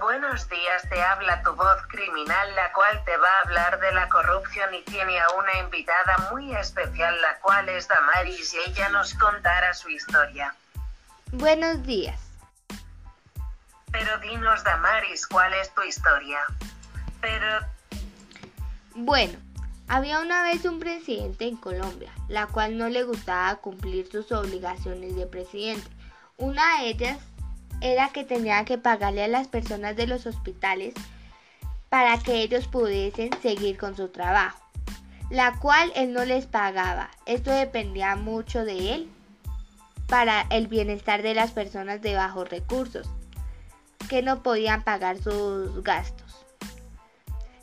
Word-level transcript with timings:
Buenos 0.00 0.48
días, 0.48 0.88
te 0.88 1.02
habla 1.02 1.42
tu 1.42 1.54
voz 1.56 1.82
criminal, 1.88 2.54
la 2.54 2.72
cual 2.72 3.02
te 3.04 3.16
va 3.16 3.28
a 3.28 3.40
hablar 3.40 3.80
de 3.80 3.92
la 3.92 4.08
corrupción 4.08 4.72
y 4.72 4.82
tiene 4.82 5.18
a 5.18 5.28
una 5.30 5.58
invitada 5.58 6.28
muy 6.30 6.54
especial, 6.54 7.20
la 7.20 7.38
cual 7.40 7.68
es 7.68 7.88
Damaris, 7.88 8.54
y 8.54 8.70
ella 8.70 8.90
nos 8.90 9.14
contará 9.14 9.74
su 9.74 9.88
historia. 9.88 10.54
Buenos 11.32 11.82
días. 11.82 12.20
Pero 13.90 14.18
dinos, 14.18 14.62
Damaris, 14.62 15.26
¿cuál 15.26 15.52
es 15.54 15.74
tu 15.74 15.82
historia? 15.82 16.38
Pero... 17.20 17.66
Bueno, 18.94 19.36
había 19.88 20.20
una 20.20 20.44
vez 20.44 20.64
un 20.64 20.78
presidente 20.78 21.48
en 21.48 21.56
Colombia, 21.56 22.12
la 22.28 22.46
cual 22.46 22.78
no 22.78 22.88
le 22.88 23.02
gustaba 23.02 23.56
cumplir 23.56 24.08
sus 24.10 24.30
obligaciones 24.30 25.16
de 25.16 25.26
presidente. 25.26 25.88
Una 26.36 26.82
de 26.82 26.88
ellas 26.90 27.18
era 27.80 28.10
que 28.10 28.24
tenía 28.24 28.64
que 28.64 28.78
pagarle 28.78 29.24
a 29.24 29.28
las 29.28 29.48
personas 29.48 29.96
de 29.96 30.06
los 30.06 30.26
hospitales 30.26 30.94
para 31.88 32.18
que 32.18 32.42
ellos 32.42 32.68
pudiesen 32.68 33.30
seguir 33.40 33.78
con 33.78 33.96
su 33.96 34.08
trabajo, 34.08 34.58
la 35.30 35.58
cual 35.58 35.92
él 35.94 36.12
no 36.12 36.24
les 36.24 36.46
pagaba. 36.46 37.10
Esto 37.26 37.50
dependía 37.50 38.16
mucho 38.16 38.64
de 38.64 38.94
él 38.94 39.10
para 40.06 40.46
el 40.50 40.68
bienestar 40.68 41.22
de 41.22 41.34
las 41.34 41.52
personas 41.52 42.00
de 42.02 42.14
bajos 42.14 42.48
recursos, 42.48 43.08
que 44.08 44.22
no 44.22 44.42
podían 44.42 44.82
pagar 44.82 45.18
sus 45.18 45.82
gastos. 45.82 46.46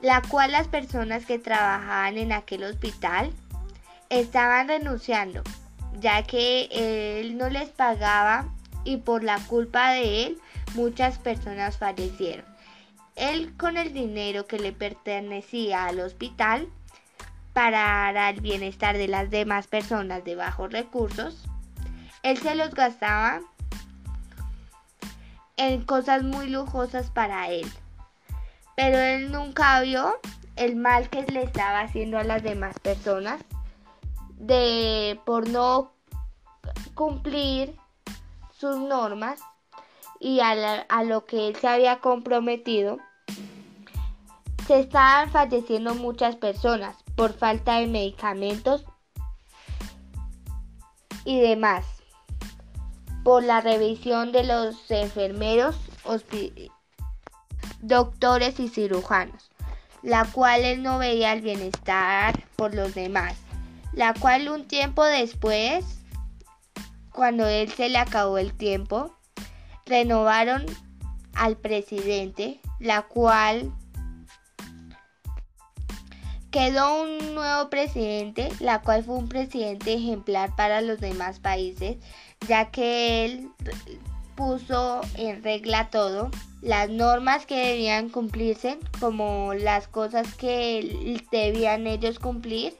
La 0.00 0.22
cual 0.22 0.52
las 0.52 0.68
personas 0.68 1.26
que 1.26 1.38
trabajaban 1.38 2.16
en 2.16 2.32
aquel 2.32 2.64
hospital 2.64 3.30
estaban 4.08 4.68
renunciando, 4.68 5.42
ya 5.98 6.22
que 6.22 7.20
él 7.20 7.36
no 7.36 7.50
les 7.50 7.68
pagaba 7.68 8.48
y 8.84 8.98
por 8.98 9.22
la 9.22 9.38
culpa 9.46 9.92
de 9.92 10.26
él 10.26 10.38
muchas 10.74 11.18
personas 11.18 11.78
fallecieron. 11.78 12.44
Él 13.16 13.56
con 13.56 13.76
el 13.76 13.92
dinero 13.92 14.46
que 14.46 14.58
le 14.58 14.72
pertenecía 14.72 15.86
al 15.86 16.00
hospital 16.00 16.68
para 17.52 18.30
el 18.30 18.40
bienestar 18.40 18.96
de 18.96 19.08
las 19.08 19.30
demás 19.30 19.66
personas 19.66 20.24
de 20.24 20.36
bajos 20.36 20.72
recursos, 20.72 21.44
él 22.22 22.38
se 22.38 22.54
los 22.54 22.74
gastaba 22.74 23.40
en 25.56 25.82
cosas 25.84 26.22
muy 26.22 26.48
lujosas 26.48 27.10
para 27.10 27.50
él. 27.50 27.70
Pero 28.76 28.96
él 28.98 29.30
nunca 29.30 29.80
vio 29.80 30.18
el 30.56 30.76
mal 30.76 31.10
que 31.10 31.22
le 31.22 31.42
estaba 31.42 31.80
haciendo 31.80 32.18
a 32.18 32.24
las 32.24 32.42
demás 32.42 32.78
personas 32.78 33.40
de 34.38 35.20
por 35.26 35.48
no 35.48 35.92
cumplir 36.94 37.74
sus 38.60 38.76
normas 38.76 39.40
y 40.18 40.40
a, 40.40 41.02
lo 41.02 41.24
que 41.24 41.48
él 41.48 41.56
se 41.56 41.66
había 41.66 42.00
comprometido, 42.00 42.98
se 44.66 44.80
estaban 44.80 45.30
falleciendo 45.30 45.94
muchas 45.94 46.36
personas 46.36 46.94
por 47.16 47.32
falta 47.32 47.78
de 47.78 47.86
medicamentos 47.86 48.84
y 51.24 51.40
demás, 51.40 51.86
por 53.24 53.42
la 53.42 53.62
revisión 53.62 54.30
de 54.30 54.44
los 54.44 54.90
enfermeros, 54.90 55.76
doctores 57.80 58.60
y 58.60 58.68
cirujanos, 58.68 59.50
la 60.02 60.26
cual 60.26 60.64
él 60.64 60.82
no 60.82 60.98
veía 60.98 61.32
el 61.32 61.40
bienestar 61.40 62.44
por 62.56 62.74
los 62.74 62.94
demás, 62.94 63.36
la 63.94 64.12
cual 64.12 64.50
un 64.50 64.68
tiempo 64.68 65.02
después 65.04 65.99
cuando 67.12 67.46
él 67.46 67.70
se 67.70 67.88
le 67.88 67.98
acabó 67.98 68.38
el 68.38 68.54
tiempo, 68.54 69.14
renovaron 69.86 70.66
al 71.34 71.56
presidente, 71.56 72.60
la 72.78 73.02
cual 73.02 73.72
quedó 76.50 77.02
un 77.02 77.34
nuevo 77.34 77.70
presidente, 77.70 78.48
la 78.60 78.82
cual 78.82 79.04
fue 79.04 79.16
un 79.16 79.28
presidente 79.28 79.94
ejemplar 79.94 80.54
para 80.56 80.80
los 80.80 81.00
demás 81.00 81.38
países, 81.38 81.98
ya 82.48 82.70
que 82.70 83.24
él 83.24 83.48
puso 84.34 85.00
en 85.16 85.42
regla 85.42 85.90
todo, 85.90 86.30
las 86.62 86.90
normas 86.90 87.46
que 87.46 87.68
debían 87.68 88.08
cumplirse, 88.08 88.78
como 88.98 89.54
las 89.54 89.86
cosas 89.88 90.34
que 90.34 91.20
debían 91.30 91.86
ellos 91.86 92.18
cumplir 92.18 92.74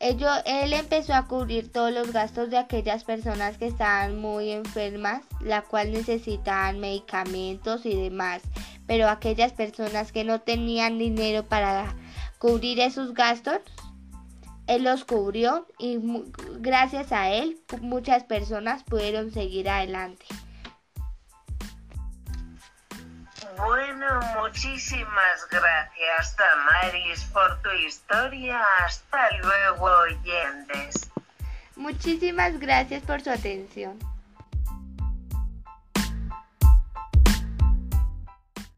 él 0.00 0.72
empezó 0.72 1.14
a 1.14 1.26
cubrir 1.26 1.72
todos 1.72 1.92
los 1.92 2.12
gastos 2.12 2.50
de 2.50 2.58
aquellas 2.58 3.04
personas 3.04 3.58
que 3.58 3.66
estaban 3.66 4.18
muy 4.18 4.50
enfermas, 4.50 5.22
la 5.40 5.62
cual 5.62 5.92
necesitaban 5.92 6.78
medicamentos 6.78 7.84
y 7.84 7.94
demás. 7.94 8.42
Pero 8.86 9.08
aquellas 9.08 9.52
personas 9.52 10.12
que 10.12 10.24
no 10.24 10.40
tenían 10.40 10.98
dinero 10.98 11.44
para 11.44 11.94
cubrir 12.38 12.80
esos 12.80 13.12
gastos, 13.12 13.58
él 14.66 14.84
los 14.84 15.04
cubrió 15.04 15.66
y 15.78 15.98
gracias 16.60 17.10
a 17.10 17.30
él 17.30 17.58
muchas 17.80 18.24
personas 18.24 18.84
pudieron 18.84 19.32
seguir 19.32 19.68
adelante. 19.68 20.26
Bueno, 23.58 24.20
muchísimas 24.40 25.48
gracias, 25.50 26.36
Damaris, 26.36 27.24
por 27.32 27.60
tu 27.62 27.70
historia. 27.70 28.60
Hasta 28.84 29.30
luego, 29.42 29.84
oyentes. 29.84 31.10
Muchísimas 31.76 32.58
gracias 32.58 33.02
por 33.02 33.20
su 33.20 33.30
atención. 33.30 33.98